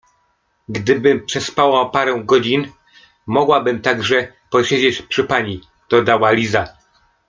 [0.69, 2.71] —Gdybym przespała parę godzin,
[3.27, 6.67] mogłabym także posiedzieć przy pani— dodała Liza.